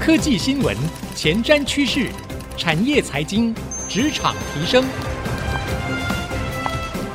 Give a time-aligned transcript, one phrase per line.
[0.00, 0.74] 科技新闻、
[1.14, 2.08] 前瞻趋势、
[2.56, 3.54] 产业财经、
[3.86, 4.82] 职场提升，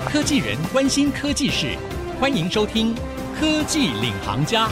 [0.06, 1.76] 科技人关心科技事，
[2.20, 2.94] 欢迎收听
[3.40, 4.68] 《科技领航家》。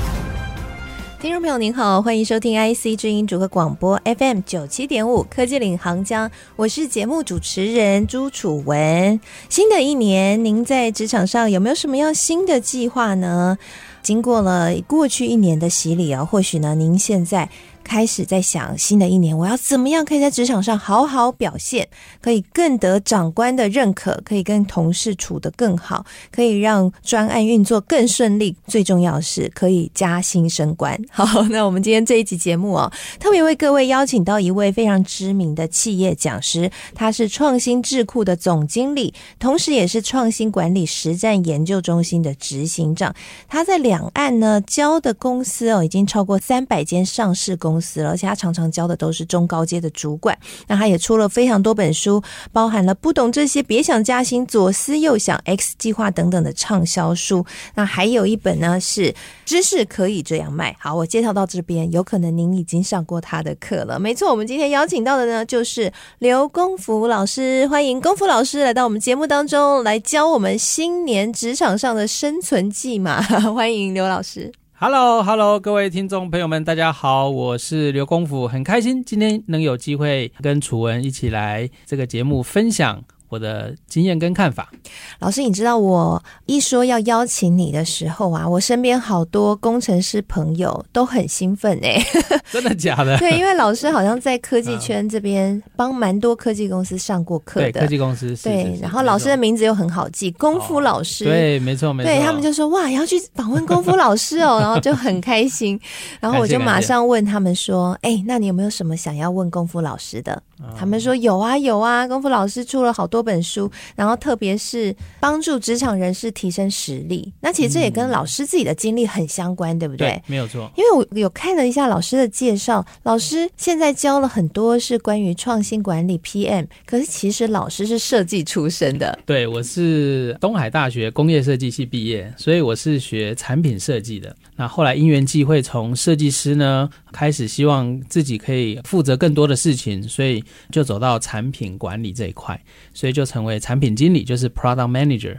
[1.20, 9.20] 听众朋友您好，欢迎收听 IC 之音主客广播 FM 九七点五《科技领航家》，我是节目主持人朱楚文。
[9.50, 13.58] 新的一年，您在职场上有没有什么样新的计划呢？
[14.04, 17.50] 经过了过去一年的洗礼啊，或许呢，您现在。
[17.84, 21.88] 开始在想新的一年，我要怎么样可以在职场上好好表现，
[22.22, 28.56] 可以更得长官的认可，可以跟同事处得更好，可以让专案运作更顺利。
[28.66, 31.00] 最重要的是可以加薪升官。
[31.12, 43.14] 好，那我们今天这一集节目哦，特别为各位邀请到一位非常知名的企业讲师，他是创新智库的总经理，同时也是创新管理实战研究中心的执行长。
[43.48, 47.73] 他在两岸呢教的公司哦，已经超过三百间上市公司。
[47.74, 50.38] 公司，而且他常常教的都是中高阶的主管。
[50.68, 52.22] 那他也出了非常多本书，
[52.52, 57.44] 包含了不懂这些别想加薪、左思右想、X 计划等等的畅销书。
[57.74, 59.14] 那还有一本呢是
[59.44, 60.76] 知识可以这样卖。
[60.80, 64.00] 好，我介绍到这边，有可能您已经上过他的课了。
[64.00, 73.22] 没错，我们今天邀请到的呢就是刘功夫老师，欢迎功夫老师来到我们节目当中来教我们新年职场上的生存计嘛。
[73.54, 74.52] 欢迎刘老师。
[74.86, 83.02] Hello，Hello，各位听众朋友们，大家好，我是刘功夫，很开心今天能有机会跟楚文一起来这个节目分享。
[83.34, 84.70] 我的经验跟看法，
[85.18, 92.06] 老师，你知道我一说要邀请你的时候啊，我身边好多工程师朋友都很兴奋哎、欸，
[92.52, 93.18] 真的假的？
[93.18, 105.80] 对，因为老师好像在科技圈这边帮蛮多科技公司上过课的，对，科技公司是对然后老师的名字又很好记，功夫老师，哦、对，没错没错，对他们就说哇，要去访问功夫老师哦， 然后就很开心，
[106.20, 110.40] 然后我就马上问他们说，哎、欸，那你有没有什么想要问功夫老师的？
[110.78, 117.32] 他们说有啊有啊，功夫老师出了好多本书，然后特别是帮助职场人士提升实力。
[117.40, 120.10] 那其实这也跟老师自己的经历很相关，嗯、对不对？
[120.10, 120.70] 对，没有错。
[120.76, 129.18] 因为我有看了一下老师的介绍，老师现在教了很多是关于创新管理 PM，可是其实老师是设计出身的。
[129.26, 134.36] 对，我是东海大学工业设计系毕业，所以我是学产品设计的。
[134.56, 142.60] 那后来因缘际会，从设计师呢开始，希望自己可以负责更多的事情，所以就走到产品管理这一块，
[142.94, 145.38] 所以就成为产品经理，就是 Product Manager。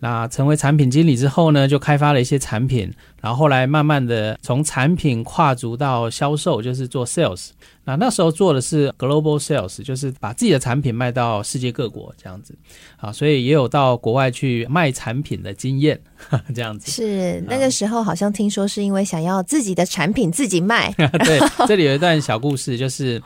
[0.00, 2.92] 那成为产品经理之后呢，就开发了一些产品，
[3.22, 7.50] 然后后来慢慢的从产品跨足到销售，就是做 Sales。
[7.84, 12.54] 那那时候做的是 Global Sales，就是把自己的产品卖到世界各国这样子。
[12.98, 15.98] 啊，所以也有到国外去卖产品的经验，
[16.54, 16.90] 这样子。
[16.90, 20.92] 是那个时候好像听说是因为想要自己的产品自己卖。
[21.24, 23.22] 对，这里有一段小故事，就是。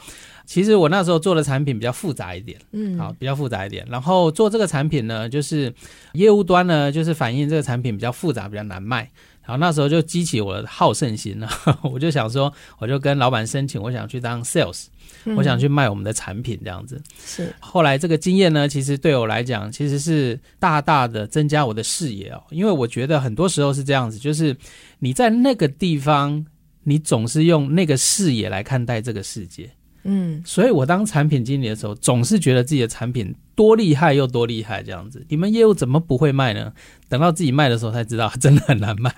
[0.49, 3.87] 其实我那时候做的产品比较复杂一点，嗯，好，比较复杂一点。
[3.91, 5.71] 然后做这个产品呢，就是
[6.15, 9.11] 业务端呢，就是反映这个产品比较复杂，比较难卖。
[9.43, 11.47] 然后那时候就激起我的好胜心了，
[11.85, 14.87] 我就想说，我就跟老板申请，我想去当 sales，
[15.37, 16.99] 我想去卖我们的产品这样子。
[17.23, 17.55] 是。
[17.61, 24.57] 后来这个经验呢，其实对我来讲，其实是大大的增加我的视野哦，因为我觉得很多时候是这样子，就是
[24.99, 26.47] 你在那个地方，
[26.85, 29.71] 你总是用那个视野来看待这个世界。
[30.09, 35.25] 嗯，所以我当产品经理的时候，总是觉得自己的产品多厉害又多厉害这样子。
[35.29, 36.73] 你们业务怎么不会卖呢？
[37.09, 39.15] 等到自己卖的时候才知道， 真的很难卖。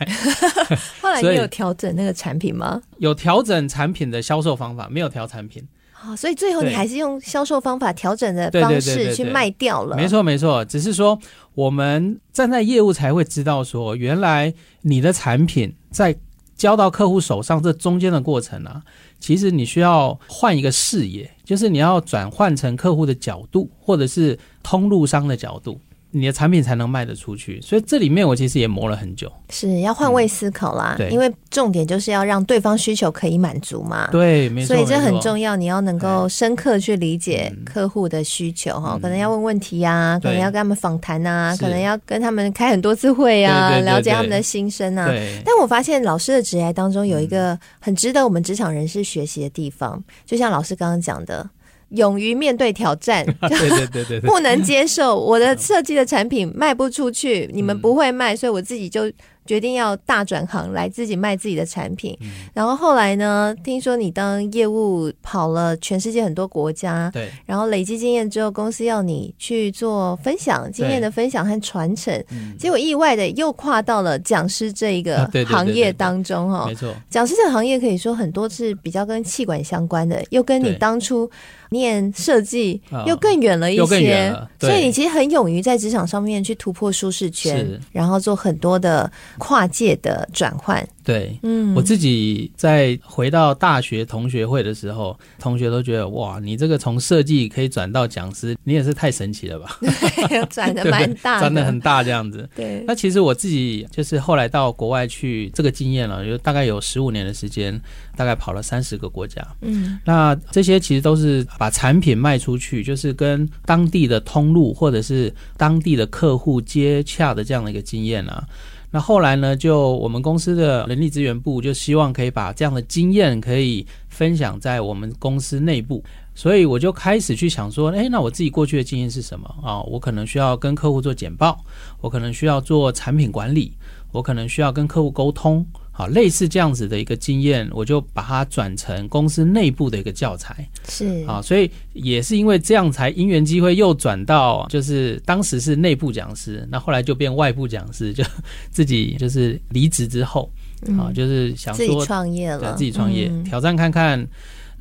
[1.01, 2.83] 后来你有调整那个产品吗？
[2.99, 5.63] 有调整产品的销售方法，没有调产品。
[5.93, 9.95] 好，所以最后你还是用销售方法调整的方式去卖掉了。
[9.95, 11.19] 没错，没错，只是说
[11.55, 16.17] 我们站在业务才会知道说，原来你的产品在
[16.57, 18.83] 交到客户手上这中间的过程啊。
[19.21, 25.79] 其实你需要换一个视野，就是你要转换成客户的角度，或者是通路商的角度。
[26.13, 30.97] 你的产品才能卖得出去，所以这里面我其实也磨了很久，是要换位思考啦。
[30.97, 34.09] 嗯、对，因为重点就是要让对方需求可以满足嘛。
[34.11, 34.75] 对，没错。
[34.75, 45.07] 所以这很重要，你要能够深刻去理解客户的需求哈、嗯，可能要问问题啊，可能要跟他们访谈啊，可能要跟他们开很多次会啊，对对对对，了解他们的心声啊。
[45.07, 45.41] 对。
[45.45, 51.49] 但我发现老师的职涯当中有一个很值得我们职场人士学习的地方，就像老师刚刚讲的。
[51.91, 59.11] 勇于面对挑战，对对对对， 不能接受我的设计的产品卖不出去，你们不会卖，所以我自己就
[59.51, 62.17] 决定要大转行来自己卖自己的产品。
[62.21, 76.67] 嗯、然后后来呢，听说你当业务跑了全世界很多国家，对，然后累积经验之后，公司要你去做分享经验的分享和传承，嗯、结果意外的又跨到了讲师这一个行业当中哈。
[76.69, 81.29] 没错，讲师这个行业可以说很多是比较跟气管相关的，又跟你当初。
[81.73, 89.09] 念设计又更远了一些，所以你其实很勇于在职场上面去突破舒适圈，然后做很多的
[89.41, 90.87] 跨界的转换。
[91.03, 99.79] 对，嗯，我自己在回到大学同学会的时候，同学都觉得哇，你这个从设计可以转到讲师，你也是太神奇了吧？
[100.51, 102.49] 转的蛮大，转的很大这样子。
[102.55, 107.81] 对，那其实我自己就是后来到国外去，这个经验了，就大概有十五年的时间，
[108.15, 109.45] 大概跑了三十个国家。
[109.63, 118.47] 嗯，那这些其实都是把产品卖出去，就是跟当地的通路或者是当地的客户接洽的这样的一个经验啊。
[118.91, 126.03] 那后来呢，就我们公司的人力资源部就希望可以把这样的经验可以分享在我们公司内部，
[126.35, 129.83] 所以我就开始去想说，哎，那我自己过去的经验是什么啊？
[129.83, 131.63] 我可能需要跟客户做简报，
[132.01, 133.73] 我可能需要做产品管理，
[134.13, 135.67] 我可能需要跟客户沟通。
[135.93, 140.67] 好，类似这样子的一个经验，我就把它转成公司内部的一个教材。
[140.89, 148.25] 是啊，所以也是因为这样才因缘机会又转到，就是当时是内部讲师，那后来就变外部讲师， 就
[148.71, 150.51] 自己就是离职之后，
[150.97, 154.27] 啊，就是想说自己创业了，自己创业挑战看看。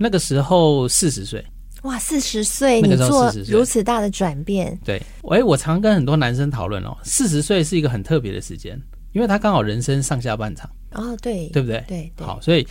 [0.01, 1.45] 那个时候四十岁，
[1.83, 8.81] 哇，四十岁那个时候四十岁如此大的转变，对，哎，我常跟很多男生讨论哦，四十岁是一个很特别的时间，
[9.11, 10.69] 因为他刚好人生上下半场。
[10.93, 11.83] 哦，对，对不对？
[11.87, 12.65] 对，对，好，所以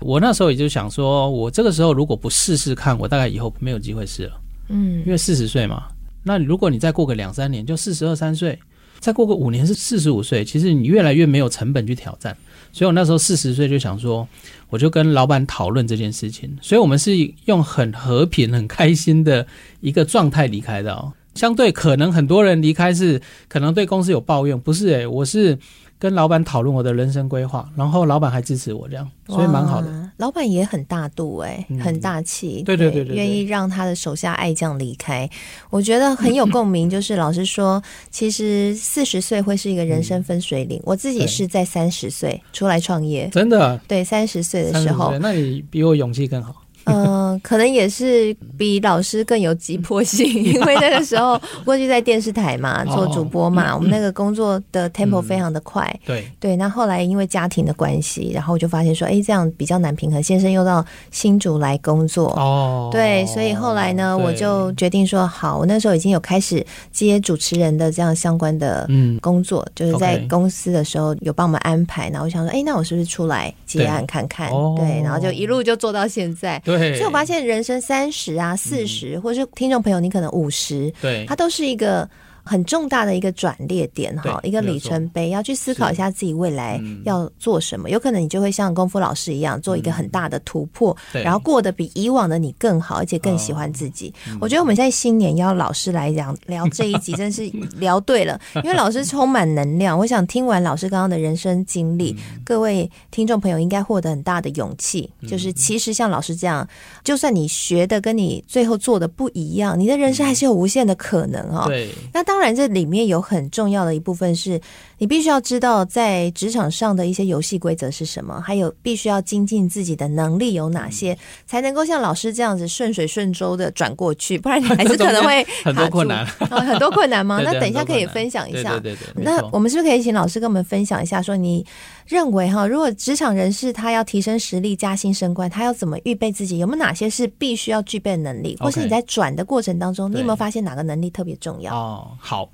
[0.00, 4.40] 我那时候也就想说，我这个时候如果不试试看，我大概以后没有机会试了。
[4.68, 5.84] 嗯，因为四十岁嘛，
[6.24, 8.58] 那如果你再过个两三年，就四十二三岁，
[8.98, 12.36] 再过个五年是四十五岁，其实你越来越没有成本去挑战。
[12.72, 14.26] 所以我那时候四十岁就想说，
[14.68, 16.56] 我就跟老板讨论这件事情。
[16.60, 17.12] 所以我们是
[17.46, 19.46] 用很和平、很开心的
[19.80, 21.12] 一个状态离开的哦。
[21.34, 25.58] 相对可能很多人离开是可能对公司有抱怨，不是诶，我是。
[26.00, 30.10] 跟老板讨论我的人生规划，然后老板还支持我，这样，所以蛮好的。
[30.16, 35.28] 老板也很大度哎、欸，嗯、很大气，对对对对，愿意让他的手下爱将离开，
[35.68, 36.88] 我觉得很有共鸣。
[36.90, 40.78] 就是老实说，其实四十岁会是一个人生分水岭。
[40.78, 46.54] 嗯、我自己是在三十岁出来创业，真的，对，三十岁的时候，那你比我勇气更好。
[46.94, 55.88] 嗯、呃，可能也是比老师更有急迫性， 因为那个时候过去在电视台嘛，做主播嘛，哦、我们那个工作的 tempo 非常的快。
[56.04, 60.22] 嗯、对对，那后来因为家庭的关系，然后我就发现说，哎，这样比较难平衡。
[60.22, 68.88] 先生又到新竹来工作，哦，对，所以后来呢，我就决定说，好，我那时候已经有开始接主持人的这样相关的
[69.20, 72.08] 工作，嗯、就是在公司的时候有帮我们安排。
[72.10, 74.48] 然后我想说，哎，那我是不是出来接案看看？
[74.50, 76.60] 对，哦、对，然后就一路就做到现在。
[76.64, 76.79] 对。
[76.94, 82.08] 所以我发现人生三十啊、四十、嗯，或者是听众朋友，你可能五十，对，它都是一个。
[82.44, 87.90] 很重大的一个转捩点哈，一个里程碑，要去思考一下自己未来要做什么。
[87.90, 94.12] 有可能你就会像功夫老师一样，做一个很大的突破，然后过得比以往的你更好，而且更喜欢自己。
[94.40, 97.42] 我觉得我们在新年邀老师来讲聊这一集，真是
[97.76, 99.98] 聊对了， 因为老师充满能量。
[99.98, 105.10] 我想听完老师刚刚的人生经历，各位听众朋友应该获得很大的勇气。
[105.28, 106.66] 就是其实像老师这样，
[107.04, 111.64] 就算你学的跟你最后做的不一样，你的人生还是有无限的可能哦。
[111.66, 112.40] 对，那当。
[112.40, 114.58] 然，这里面有很重要的一部分是
[114.96, 121.14] 你必须要知道在职场上的一些游戏规则是什么，还有必须要精进自己的能力有哪些，
[121.46, 127.40] 才能够像老师这样子顺水顺舟的转过去，不然你 还是可能会很多困难， 很多困难吗？
[127.44, 128.80] 那等一下可以分享一下。
[128.80, 131.62] 对对对，那我们是不是可以请老师跟我们分享一下，说你
[132.10, 136.58] 认为哈，如果职场人士他要提升实力、加薪升官，他要怎么预备自己？
[136.58, 138.56] 有没有哪些是必须要具备的能力？
[138.58, 141.72] 或是你在转的过程当中，你有没有发现哪个能力特别重要？
[141.72, 142.08] 哦。
[142.18, 142.50] 好，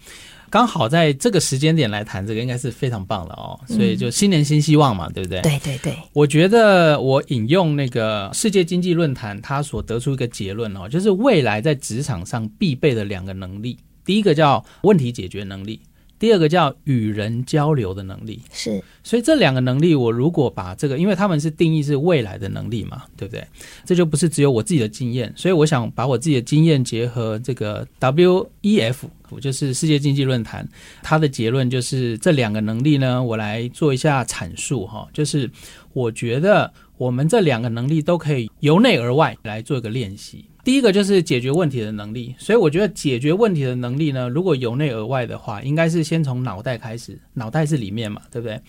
[0.51, 3.59] 刚好在这个时间点来谈这个，应该是非常棒的哦。
[3.67, 5.41] 所以就新年新希望嘛，对不对？
[5.41, 5.97] 对对对。
[6.13, 15.81] 我觉得我引用那个世界经济论坛，他所得出一个结论哦，就是未来在职场上必备的两个能力，第一个叫问题解决能力。
[16.19, 23.47] 第二个叫与人交流的能力，是，所以这两个能力，我如果把这个，因为他们是定义是未来的能力嘛，对不对？
[23.85, 28.97] 这就不是只有我自己的经验，所以我想把我自己的经验结合这个 WEF，
[29.41, 30.67] 就是世界经济论坛，
[31.03, 35.51] 它的结论就是这两个能力呢，我来做一下阐述哈，就是
[35.93, 40.47] 我觉得我们这两个能力都可以由内而外来做一个练习。
[40.67, 48.61] 第一个就是解决问题的能力，所以我觉得解决问题的能力呢，如果由内而外的话，应该是先从脑袋开始，脑袋是里面嘛，对不对？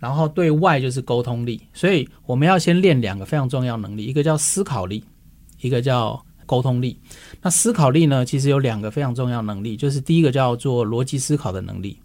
[0.00, 5.04] 然后对外就是沟通力，所以我们要先练两个非常重要能力，一个叫思考力，
[5.60, 6.98] 一个叫沟通力。
[7.40, 11.96] 那思考力呢，其实有两个非常重要能力，就是第一个叫做逻辑思考的能力，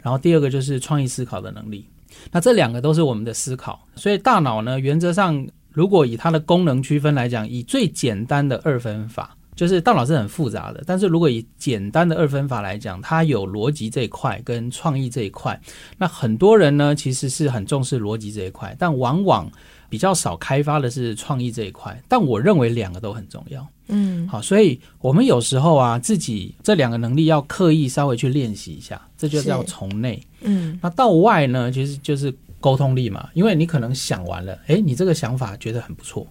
[0.00, 1.84] 然后第二个就是创意思考的能力。
[2.32, 5.46] 那这两个都是我们的思考，所以大脑呢，原则上。
[5.78, 10.82] 如果以它的功能区分来讲，以最简单的二分法，就是大脑是很复杂的。
[10.84, 15.56] 但是如果以简单的二分法来讲，它有逻辑这一块跟创意这一块。
[15.96, 19.48] 那很多人呢，其实是很重视逻辑这一块，但往往
[19.88, 21.96] 比较少开发的是创意这一块。
[22.08, 23.64] 但我认为两个都很重要。
[23.86, 30.20] 嗯，好，所以我们有时候啊，自己这两个能力要刻意稍微去练习一下，这就叫从内。
[30.40, 32.34] 嗯，那到外呢，其实就是。
[32.60, 36.26] 沟通力嘛，因为你可能想完了，诶，你这个想法觉得很不错，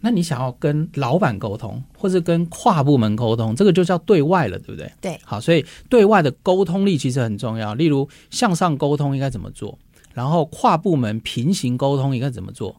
[0.00, 4.92] 那你想要跟老板沟通，或是跟跨部门沟通，这个就叫对外了，对不对？
[5.00, 7.74] 对，好，所以对外的沟通力其实很重要。
[7.74, 9.78] 例如向上沟通应该怎么做，
[10.12, 12.74] 然后跨部门平行沟通应该怎么做，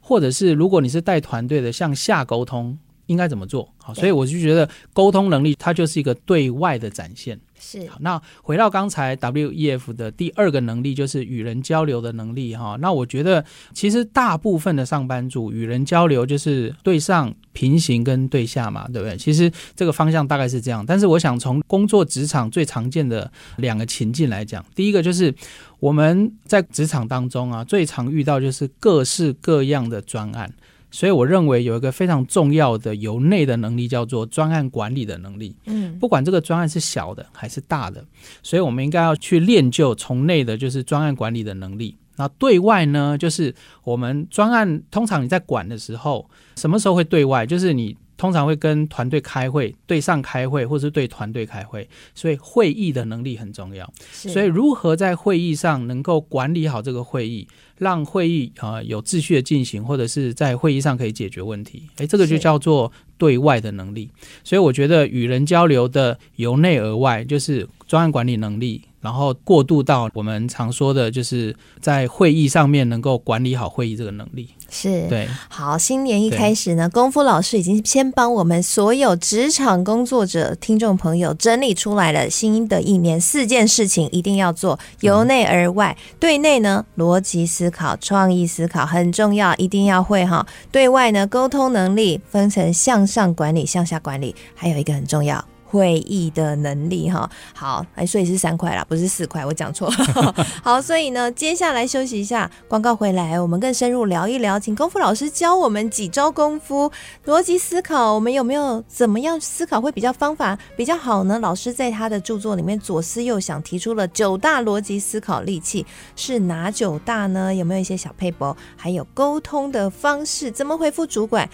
[0.00, 2.76] 或者是如果你是带团队的，向下沟通
[3.06, 3.72] 应该怎么做？
[3.78, 7.38] 好，所以我就觉得沟通能力它就是一个对外的展现。
[7.66, 12.76] 是，好，那回到刚才 WEF 的第二个能力，就是与人交流的能力哈。
[12.78, 13.42] 那我觉得
[13.72, 19.16] 其实大部分的上班族与人交流就是对上、平行跟对下嘛，对不对？
[19.16, 20.84] 其实这个方向大概是这样。
[20.84, 25.34] 但是我想从工作职场最常见的两个情境来讲，第一个就是
[25.80, 30.52] 我们在职场当中啊，最常遇到就是各式各样的专案。
[30.94, 35.56] 所以我认为有一个非常重要的由内的能力，叫做专案管理的能力。
[35.66, 38.04] 嗯，不管这个专案是小的还是大的，
[38.44, 41.96] 所以我们应该要去练就从内的，就是专案管理的能力。
[42.14, 47.44] 那对外呢，就是我们专案通常你在管的时候，什么时候会对外？
[47.44, 47.96] 就是你。
[48.16, 53.92] 通常会跟团队开会，对上开会，或是对团队开会，所以会议的能力很重要。
[54.12, 57.46] 所以如何在会议上能够管理好这个会议，
[57.78, 64.10] 让会议啊、呃、有秩序的进行，或者是在会议上可以解决问题，诶，这个就叫做对外的能力。
[64.42, 68.82] 所以我觉得与人交流的由内而外，就是专案管理能力。
[69.04, 74.48] 然后过渡到我们常说的，就是在会议上面能够管理好会议这个能力。
[74.70, 75.28] 是，对。
[75.50, 85.94] 好，新年一开始呢，功夫老师已经先帮我们所有职场工作者、听众朋友整理出来了，新的一年四件事情一定要做，由内而外。
[86.00, 90.46] 嗯、对内呢，逻辑思考、创意思考很重要，一定要会哈。
[90.72, 95.44] 对外呢，沟通能力分成向上管理、向下管理，还有一个很重要。
[95.74, 100.34] 会议的能力哈，好，哎，所以是三块啦，不是四块，我讲错了。
[100.62, 106.92] 好，所以呢，接下来休息一下，广告回来，我们更深入聊一聊，请功夫老师教我们几招功夫
[107.26, 111.40] 逻辑思考，我们有没有怎么样思考会比较方法比较好呢？
[111.40, 117.52] 老师在他的著作里面左思右想，提出了九大逻辑思考利器，是哪九大呢？
[117.52, 118.56] 有没有一些小配博？
[118.76, 121.50] 还有沟通的方式，怎么回复主管？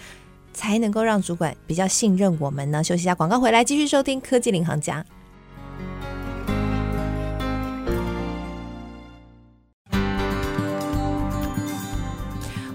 [0.53, 2.83] 才能够让主管比较信任我们呢？
[2.83, 5.05] 休息一下，广告回来继续收听科技领航家。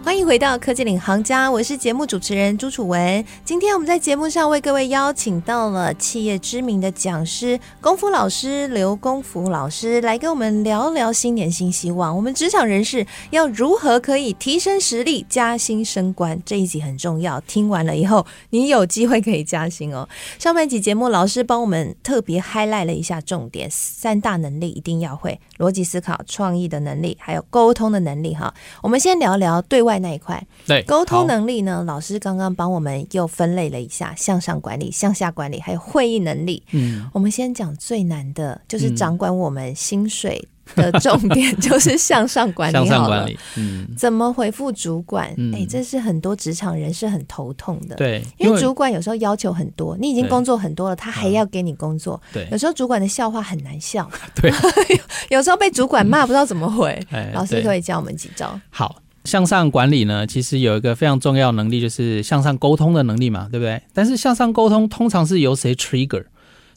[0.06, 3.25] 欢迎回到科技领航家，我是节目主持人朱楚文。
[3.44, 12.14] 今天我们在节目上为各位邀请到了企业知名的讲师、功夫老师刘功夫老师，来跟我们聊聊新年新希望。
[12.14, 16.40] 我们职场人士要如何可以提升实力、加薪升官？
[16.46, 20.08] 这一集很重要，听完了以后，你有机会可以加薪哦。
[20.38, 28.36] 上半集节目，老师帮我们特别 highlight 了一下重点，三大能力一定要会：逻辑思考、创意的能力，还有沟通的能力。
[28.36, 30.06] 哈，我们先聊聊对外外。
[30.06, 31.82] 那一块，对沟通能力呢？
[31.84, 36.62] 老师刚刚帮我们又分类了一下，向上管理、向下管理，还有会议能力。
[36.70, 42.74] 嗯，我们先讲最难的，就是掌管我们薪水的重点， 就是向上管理。
[42.74, 45.28] 向上管理，嗯，怎么回复主管？
[45.30, 47.96] 哎、嗯欸，这是很多职场人是很头痛的。
[47.96, 52.20] 对，因为主管有时候要求很多，你已经工作很多了，他还要给你工作。
[52.32, 54.08] 对，有时候主管的笑话很难笑。
[54.34, 54.52] 对，
[55.30, 57.02] 有时候被主管骂不知道怎么回。
[57.10, 58.60] 哎、老师可以教我们几招。
[58.70, 58.94] 好。
[59.26, 63.83] 向上管理呢，其实有一个非常重要能力，就是向上沟通的能力嘛，对不对？
[63.92, 66.25] 但是向上沟通通常是由谁 trigger？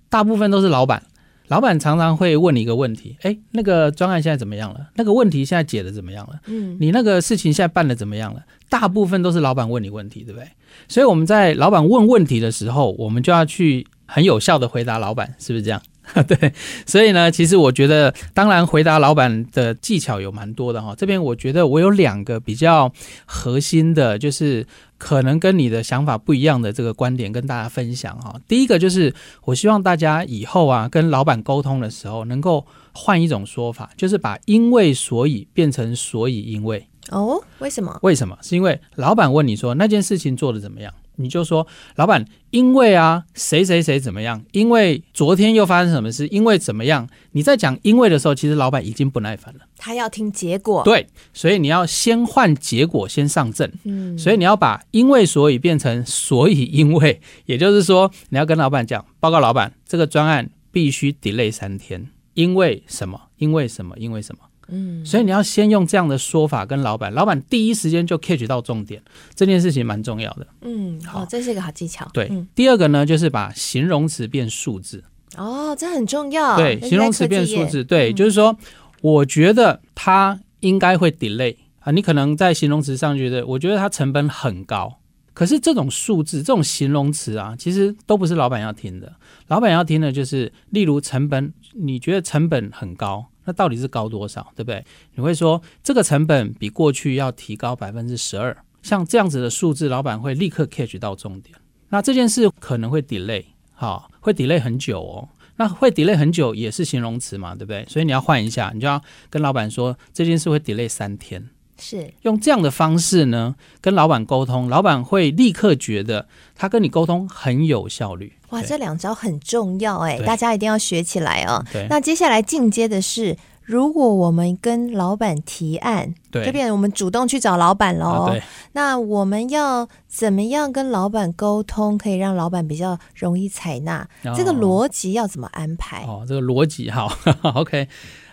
[0.10, 1.04] 大部分都是老板，
[1.48, 4.90] 老板常常会问你一个问题：哎，那个专案现在怎么样了？
[4.96, 6.40] 那个问题现在解的怎么样了？
[6.48, 8.42] 嗯，你那个事情现在办的怎么样了？
[8.70, 10.48] 大部分都是老板问你问题，对不对？
[10.88, 15.82] 所以我们在老板问问题的时候，我们就要去很有效的回答老板，是不是这样？
[16.28, 16.54] 对，
[16.86, 20.94] 所以呢，其实我觉得，当然回答老板的技巧有蛮多的哈。
[20.98, 22.92] 这边我觉得我有两个比较
[23.26, 24.66] 核心的，就是
[24.98, 28.36] 可能跟你的想法不一样的这个观点跟大家分享哈。
[28.48, 29.14] 第一个就是
[29.46, 36.88] 我希望大家以后啊跟老板沟通的时候，能够换一种说法，就是把因为所以变成所以因为。
[37.12, 37.98] 哦，为什么？
[38.04, 38.38] 为什么？
[38.42, 40.94] 是因为老板问你说那件事情做的怎么样？
[41.20, 44.42] 你就说，老板，因为啊，谁谁谁怎么样？
[44.52, 46.26] 因为昨天又发生什么事？
[46.28, 47.08] 因为怎么样？
[47.34, 49.60] 你在讲因为的时候，其实老板已经不耐烦了。
[49.78, 50.82] 他要听结果。
[50.84, 53.72] 对，所以你要先换结果，先上阵。
[53.84, 63.20] 嗯，所以你要把因为所以变成所以因为，也就是说，你要跟老板讲，报告老板，这个专案必须 delay 三天，因为什么？
[63.38, 63.96] 因为什么？
[63.98, 64.42] 因为什么？
[64.72, 69.02] 嗯，所以你要先用这样的说法跟老板，老板第一时间就 catch 到重点，
[69.36, 70.48] 这件事情蛮重要的。
[70.62, 72.08] 嗯，好，这是一个好技巧。
[72.14, 75.04] 对，嗯、第二个呢，就是把形容词变数字。
[75.38, 76.58] 哦，这很重要。
[76.58, 78.58] 对，形容词变数字，对，就是说，
[79.02, 81.92] 我觉得它应该会 delay 啊。
[81.92, 85.00] 你可能在形容词上觉得，我觉得它成本很高，
[85.36, 89.14] 可是这种数字、这种形容词啊，其实都不是老板要听的。
[89.48, 93.28] 老板要听的就是，例如成本，你觉得成本很高。
[93.50, 94.86] 那到底是高多少，对不对？
[95.16, 101.58] 你会说这个成本比过去要提高百分之十二，像这样子的数字，老板会立刻 catch 到重点。
[101.90, 105.28] 那这件事可能会 delay，好，会 delay 很久哦。
[105.56, 107.84] 那会 delay 很久也是形容词嘛，对不对？
[107.90, 109.02] 所以你要换一下，你就要
[109.32, 111.50] 跟老板说这件事会 delay 三天。
[111.80, 118.34] 是用这样的方式呢，跟老板沟通，老板会立刻觉得他跟你沟通很有效率。
[118.50, 121.64] 哇，这两招很重要哎，大家一定要学起来哦。
[121.90, 128.26] 那接下来进阶的是，如果我们跟老板提案，对，这边我们主动去找老板喽。
[128.26, 128.36] 啊，
[128.72, 134.08] 那我们要怎么样跟老板沟通，可以让老板比较容易采纳？
[134.24, 136.04] 哦，这个逻辑要怎么安排？
[136.08, 137.16] 哦，这个逻辑 好
[137.54, 137.88] ，OK。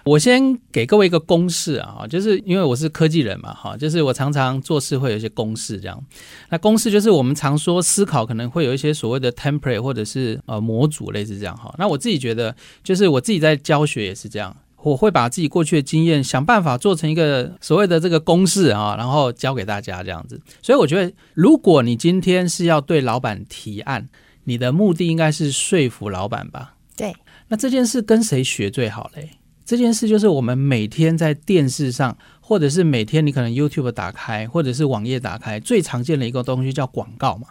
[0.06, 6.00] 我先给各位一个公式啊，就是因为我是科技人嘛，哈，就是我常常做事会有一些公式这样。
[6.48, 11.74] 那公式就是我们常说思考可能会有一些所谓的 template 或者是呃模组类似这样哈。
[11.76, 20.40] 那我自己觉得，就是我自己在教学也是这样，我会把自己过去的经验想办法做成一个所谓的这个公式啊，然后教给大家这样子。
[20.62, 24.08] 所以我觉得，如果你今天是要对老板提案，
[24.44, 26.76] 你的目的应该是说服老板吧？
[26.96, 27.12] 对。
[27.48, 29.30] 那这件事跟谁学最好嘞？
[29.66, 37.48] 这件事就是我们每天在电视上，或者是每天你可能 YouTube 打开，或者是网页打开，最常见的一个东西叫广告嘛。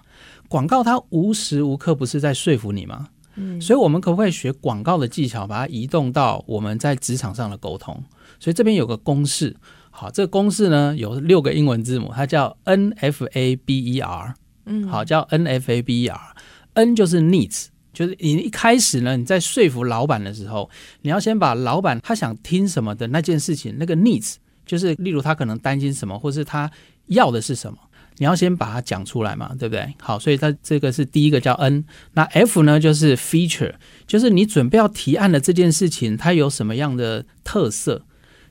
[0.48, 3.10] 广告它无时无刻不是在说服你吗？
[3.36, 8.02] 嗯，所以我们可不可以学广告的技巧，把它移动到我们在职场上的沟通？
[8.40, 9.54] 所以这边有个公式，
[9.92, 14.34] 好，这个公式呢有六个英文字母，它叫 NFABER，
[14.68, 17.66] 嗯，好，叫 NFABER，N 就是 needs。
[17.96, 20.70] 就是你一开始呢，你在说服老板的时候，
[21.02, 26.70] 你要先把老板他想听什么的那件事情，那个 needs，就是例如他可能担心什么，或是他
[27.08, 27.78] 要的是什么，
[28.18, 29.94] 你要先把它讲出来嘛，对不对？
[30.00, 33.74] 好，所以它这个是第一个叫 N，那 F 呢就是 feature，
[34.06, 38.04] 就是你准备要提案的这件事情，它有什么样的特色？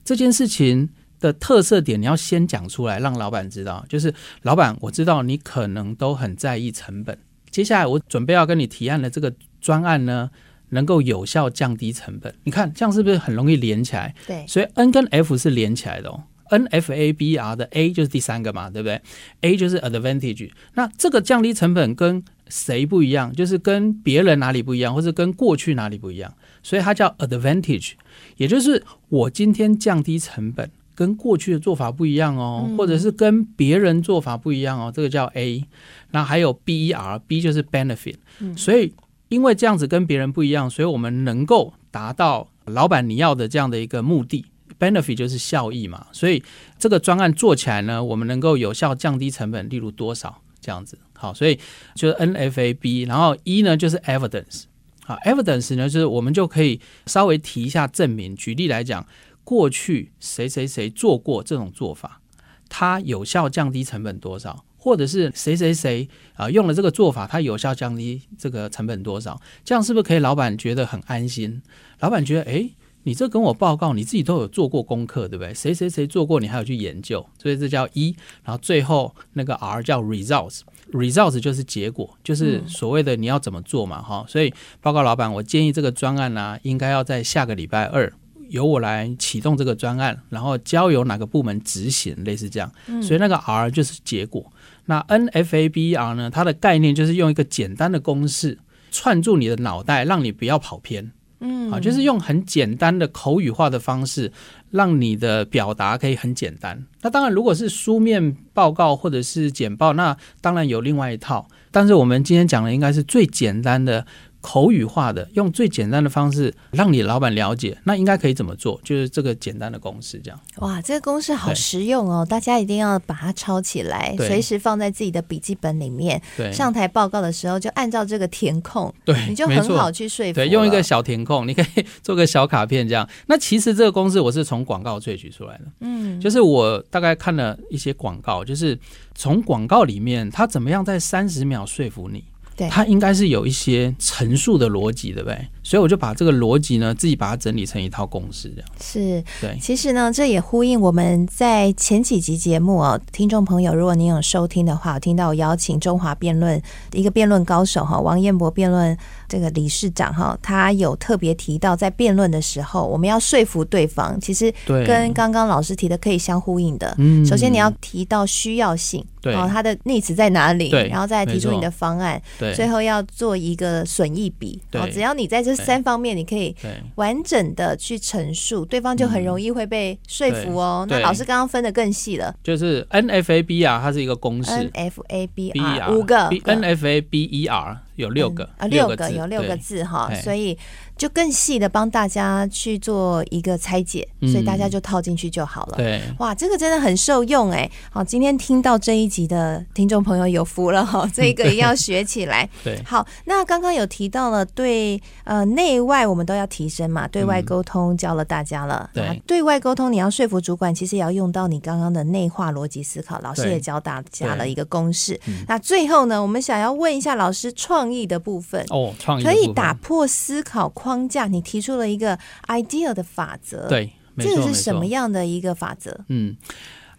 [0.04, 3.84] 这件事情的特色点你要先讲出来，让老板知道。
[3.88, 7.18] 就是老板，我知道你可能都很在意成本。
[7.54, 10.28] 接下来我准备要跟你提案的这个专案呢，
[10.70, 12.34] 能够有效降低成本。
[12.42, 14.12] 你看这样是不是很容易连起来？
[14.26, 16.24] 对，所以 N 跟 F 是连起来的哦。
[16.48, 19.00] N F A B R 的 A 就是第三个嘛，对不对
[19.42, 20.50] ？A 就是 advantage。
[20.74, 23.32] 那这个降低成本跟谁不一样？
[23.32, 26.34] 就是跟别人哪里不一样，或者跟过去哪里不一样？
[26.60, 27.92] 所以它叫 advantage，
[28.36, 30.68] 也就是我今天降低成本。
[30.94, 35.64] 跟过去的做法不一样哦，或者是跟别人做法不一样哦，这个叫 A。
[36.12, 38.16] 那还有 B E R，B 就是 benefit。
[38.56, 38.94] 所以
[39.28, 44.46] 因为这样子跟别人不一样，所以我们能够达到老板你要的这样的一个目的。
[44.78, 46.42] benefit 就是效益嘛，所以
[46.78, 50.98] 这个专案做起来呢，我们能够有效降低成本，例如多少这样子。
[51.12, 51.58] 好，所以
[51.94, 54.64] 就是 N F A B，然后 E 呢就是 evidence。
[55.04, 58.34] 好，evidence 呢就是我们就可以稍微提一下证明。
[58.36, 59.04] 举例来讲。
[59.44, 62.20] 过去谁谁谁做过这种做法，
[62.68, 64.64] 他有效降低成本多少？
[64.76, 69.40] 或者是谁谁谁啊用了这个做法，他有效降低这个成本多少？
[69.64, 71.62] 这样是不是可以老板觉得很安心？
[72.00, 75.54] 老板觉得，诶，你这跟我报告，你自己都有做过功课，对不对？
[75.54, 78.14] 谁谁谁做过，你还有去研究，所以这叫一。
[78.42, 84.26] 然后最后那个 R 叫 results，results 就是结果，就是所谓的你要怎么做嘛，哈。
[84.28, 84.52] 所以
[84.82, 88.12] 报告老板，我建议这个专案呢、应该要在下个礼拜二。
[88.54, 92.70] 由我来启动这个专案，然后交由哪个部门执行，类似这样。
[92.86, 94.48] 嗯、所以那个 R 就是结果。
[94.84, 96.30] 那 NFABER 呢？
[96.30, 98.56] 它的概念就是用一个简单的公式
[98.92, 101.10] 串住你的脑袋，让你不要跑偏。
[101.40, 104.30] 嗯，好，就是用很简单的口语化的方式，
[104.70, 106.86] 让你的表达可以很简单。
[107.02, 111.48] 那当然，如果是书面报告或者是简报，那当然有另外一套。
[111.72, 114.06] 但是我们今天讲的应该是最简单的。
[114.44, 118.78] 口语化的，用最简单的方式让你老板了解，那应该可以怎么做？
[118.84, 120.38] 就是这个简单的公式，这样。
[120.56, 126.20] 哇，这个公式好实用哦，大家一定要把它抄起来，随时放在自己的笔记本里面。
[126.36, 130.34] 对，上台报告的时候就按照这个填空，对，你就很好去说服。
[130.34, 133.08] 对，用一个小填空，你可以做个小卡片这样。
[133.26, 138.78] 那其实这个公式我是从广告萃取出来的，嗯，就是我大概看了一些广告，就是
[139.14, 142.22] 从广告里面他怎么样在三十秒说服你。
[142.56, 145.48] 对，它应该是有一些陈述的逻辑，对不对？
[145.64, 149.24] 所以我就把这个逻辑呢，自己把它整理成一套公式，这样是。
[149.40, 156.60] 对，其实呢，这也呼应我们在前几集节目哦，听众朋友，如果您有收听的话，我听到我邀请中华辩论
[156.92, 158.96] 一个辩论高手哈，王彦博辩论
[159.26, 166.94] 这个理事长哈，他有特别提到，在辩论的时候，我们要说服对方，其实跟刚刚老师提的可以相呼应的。
[166.98, 169.02] 嗯，首先你要提到需要性。
[169.20, 170.68] 对，哦，它的逆词在哪里？
[170.68, 172.20] 对，然后再提出你的方案。
[172.38, 174.60] 对，最后要做一个损益比。
[174.70, 176.54] 对，哦，只要你在这三方面，你可以
[176.96, 180.86] 完整的去陈述，对方就很容易会被说服哦。
[180.88, 184.50] 那老师刚刚分的更细了，就是 N F A B R，它是一个公式。
[184.50, 188.48] N F A B R 五个，N F A B E R 有六个。
[188.58, 190.58] 啊，六个有六个字哈，所以。
[190.96, 195.76] 就更细的帮大家去做一个拆解，所以大家就套进去就好了。
[195.76, 197.70] 对，哇，这个真的很受用哎。
[197.90, 202.48] 好，今天听到这一集的听众朋友有福了哈， 这个一定要学起来。
[202.62, 208.88] 对，好，那刚刚有提到了对呃内外我们都要提升嘛，对外沟通教了大家了。
[208.94, 213.20] 对，对外沟通你要说服主管，其实也要用到你刚刚的内化逻辑思考。
[213.20, 215.18] 老师也教大家了一个公式。
[215.48, 222.18] 那最后呢，我们想要问一下老师创意的部分哦，创意可以打破思考框架，你提出了一个
[222.48, 225.98] idea 的法则，对，这个是什么样的一个法则？
[226.08, 226.36] 嗯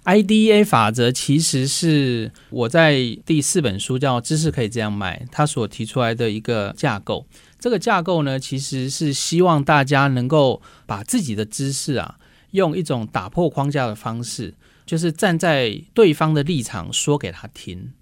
[0.06, 2.96] ，IDEA 法则其实是我在
[3.28, 7.28] 第四本书叫《知识可以这样卖》，他所提出来的一个架构。
[7.60, 12.18] 这个架构呢，其实是希望大家能够把自己的知识啊，
[12.52, 17.94] 用一种打破框架的方式，就是站在对方的立场说给他听。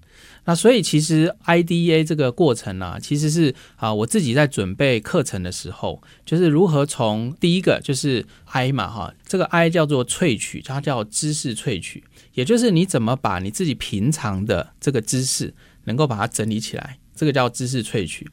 [0.45, 12.03] 那所以其实 IDEA 这个过程呢、其实是啊，我自己在准备课程的时候，就是如何从第一个就是 I 嘛哈，这个 I 叫做萃取，它叫知识萃取，
[12.34, 15.53] 也就是你怎么把你自己平常的这个知识
[15.86, 18.29] 能够把它整理起来，这个叫知识萃取。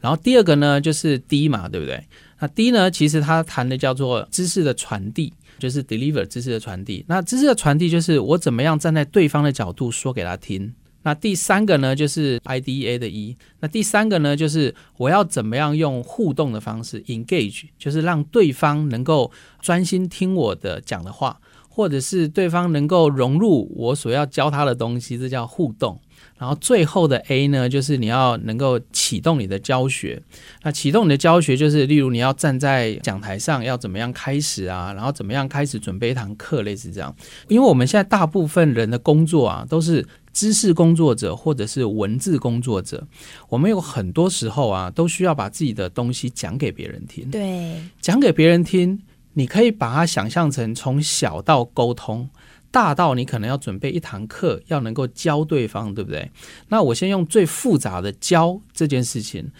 [0.00, 2.04] 然后第二个呢就是 D 嘛，对不对？
[2.40, 7.04] 那 D 呢，其实它谈的叫做知识的传递，就是 deliver 知识的传递。
[7.06, 10.74] 那知识的传递就是我怎么样站在对方的角度说给他听。
[11.02, 13.36] 那第三个呢，就是 IDEA 的 E。
[13.60, 26.00] 那第三个呢，就是我要怎么样用互动的方式 engage，就是让对方能够专心听我的讲的话，或者是对方能够融入我所要教他的东西，这叫互动。
[26.38, 30.20] 然后最后的 A 呢，就是你要能够启动你的教学。
[30.62, 34.92] 那启动你的教学，就是例如你要站在讲台上，要怎么样开始啊？
[34.92, 37.14] 然后怎么样开始准备一堂课，类似这样。
[37.46, 43.06] 因为我们现在大部分人的工作啊，都是知识工作者或者是文字工作者。
[43.48, 47.30] 我们有很多时候啊，都需要把自己的东西讲给别人听。
[47.30, 49.00] 对，讲给别人听，
[49.34, 52.28] 你可以把它想象成从小到沟通。
[52.70, 56.30] 大到你可能要准备一堂课，要能够教对方，对不对？
[56.68, 59.50] 那我先用最复杂的教这件事情，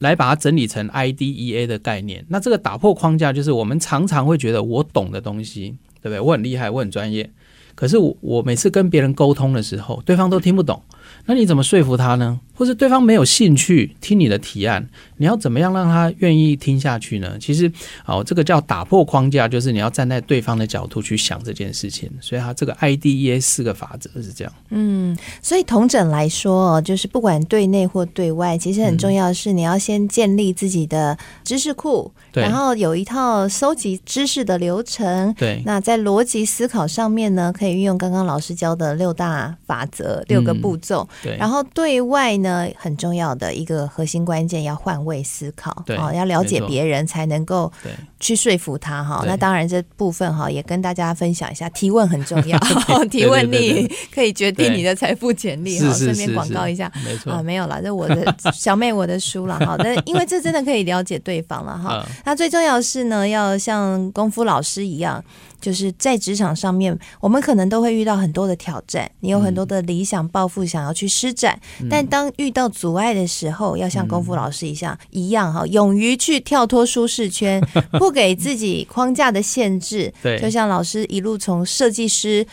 [0.00, 2.22] 来把它整理成 IDEA 的概念。
[2.28, 6.20] 那这个打破框架，就是我们常常会觉得我懂的东西，对不对？
[6.20, 7.30] 我很厉害，我很专业。
[7.78, 10.82] 可是我我每次跟别人沟通的时候，对方都听不懂。
[11.26, 12.40] 那你怎么说服他呢？
[12.52, 17.36] 或是对方没有兴趣听你的提案，你要怎么样让他愿意听下去呢？
[17.40, 17.70] 其实，
[18.04, 22.10] 哦，这个叫打破框架，就是你要站在对方的角度去想这件事情。
[22.20, 24.52] 所以，他这个 IDEA 四个法则是这样。
[24.70, 35.32] 嗯，所以同整来说，就是不管对内或对外，其实很重要的是你要先建立自己的知识库，嗯、然后有一套搜集知识的流程。
[35.34, 41.08] 对，那在逻辑思考上面呢，可以运用刚刚老师教的六大法则，六个步骤。
[41.10, 42.48] 嗯、对，然后对外呢？
[42.48, 47.72] 呃，很重要的一个核心关键，要换位思考，哦，要了解别人才能够
[48.20, 49.24] 去说服他哈。
[49.26, 52.56] 那当然这部分哈也跟大家分享一下，提问很重要，
[53.10, 55.92] 提问力可以决定你的财富潜力哈。
[55.92, 59.74] 顺便广告一下，没错啊，没有了，这我的 小妹我的书了哈。
[59.78, 62.06] 那因为这真的可以了解对方了哈。
[62.24, 65.24] 那最重要的是呢，要像功夫老师一样。
[65.60, 77.60] 就是在职场上面，我们可能都会遇到很多的挑战，你有很多的理想抱负想要去施展，嗯、但当遇到阻碍的时候，要像功夫老师一样、嗯、一样哈，勇于去跳脱舒适圈，
[77.98, 80.12] 不给自己框架的限制。
[80.22, 82.46] 对，就像老师一路从设计师。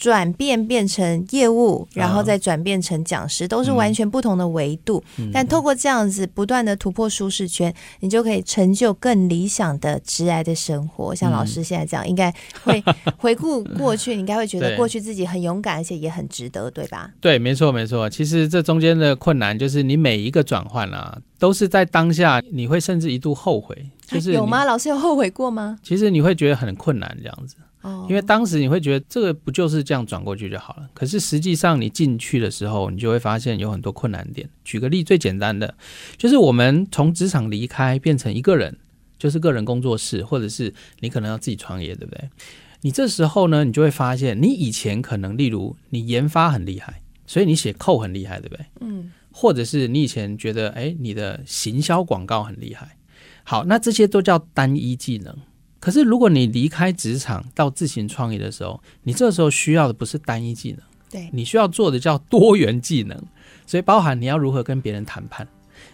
[0.00, 5.04] 转变变成业务，然后再转变成讲师，都是完全不同的维度。
[5.18, 11.14] 嗯、但透过这样子不断的突破舒适圈，你就可以成就更理想的直癌的生活。
[11.14, 12.34] 像老师现在这样，应该
[12.64, 12.82] 会
[13.18, 17.10] 回顾过去，你应该会觉得过去自己很勇敢，而且也很值得，对吧？
[17.20, 18.08] 对，没错，没错。
[18.08, 23.76] 其实这中间的困难，就是你每一个转换啊，都是在当下，你会甚至一度后悔。
[24.06, 24.64] 就是有吗？
[24.64, 25.78] 老师有后悔过吗？
[25.82, 27.56] 其实你会觉得很困难，这样子。
[28.08, 34.48] 因为当时你会觉得这个不就是这样转过去就好了，可是实际上你进去的时候，你就会发现有很多困难点。
[34.64, 35.74] 举个例，最简单的
[36.16, 38.76] 就是我们从职场离开，变成一个人，
[39.18, 42.28] 就是个人工作室，或者是你可能要自己创业，对不对？
[42.82, 48.66] 你这时候呢，你就会发现，你以前可能例如你研发很厉害，所以你写 code 很厉害，对不对？
[48.80, 49.12] 嗯。
[49.32, 52.96] 或者是你以前觉得，哎，你的行销广告很厉害，
[53.44, 55.34] 好，那这些都叫单一技能。
[55.80, 63.18] 可是，如果你离开职场到自行创业的时候，你这时候需要的不是单一技能，对，你需要做的叫多元技能。
[63.66, 65.48] 所以，包含你要如何跟别人谈判，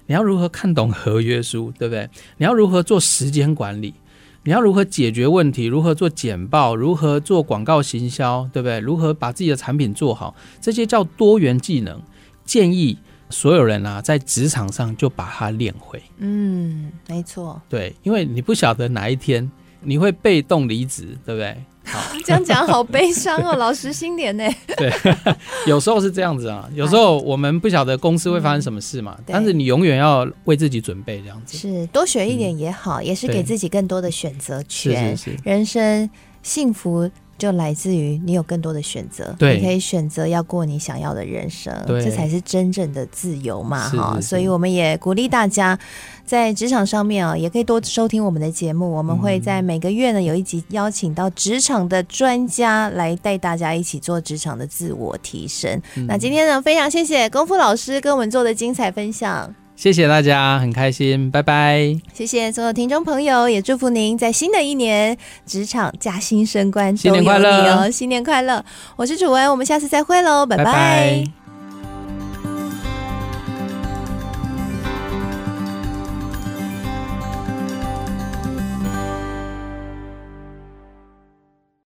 [0.06, 2.10] 你要如何看懂合约书，对不对？
[2.36, 3.94] 你要如何做时间管理，
[4.42, 8.80] 你要如何解决问题，如何做简报，如何做广告行销，对不对？
[8.80, 12.02] 如何把自己的产品做好，这些叫多元技能。
[12.44, 12.98] 建议。
[13.28, 16.00] 所有人啊，在职场上就把它练会。
[16.18, 17.60] 嗯，没错。
[17.68, 19.50] 对，因为你不晓得哪一天
[19.86, 21.56] 你会被动离职，对不对？
[21.84, 24.44] 好， 这样讲好悲伤哦， 老实心点呢。
[24.76, 24.92] 对，
[25.68, 26.68] 有时候是这样子啊。
[26.74, 31.56] 有时候我们不晓得公司会发生什么事嘛，嗯、但是你永远要为自己准备这样子。
[31.56, 35.16] 是，多学一点也好，嗯、也是给自己更多的选择权。
[35.16, 36.10] 是是是，人生
[36.42, 37.08] 幸福。
[37.38, 44.20] 就来自于你有更多的选择，对，你可以选择要过你想要的人生，这才是真正的自由嘛，哈。
[44.20, 45.78] 所以我们也鼓励大家
[46.24, 48.90] 在职场上面啊，也可以多收听我们的节目。
[48.90, 55.80] 我们会在每个月呢有一集邀请到职场的专家来带大家一起做职场的自我提升。
[55.96, 59.54] 嗯、那今天呢，非常谢谢功夫老师跟我们做的精彩分享。
[59.76, 61.94] 谢谢大家，很开心，拜拜。
[62.12, 68.64] 谢谢所有听众朋友，也祝福您在新的一年职场加薪升官，新年快乐，新年快乐！
[68.96, 70.64] 我是楚文，我们下次再会喽，拜拜。
[70.64, 71.35] 拜拜。